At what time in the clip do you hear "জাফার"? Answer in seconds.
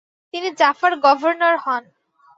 0.59-0.93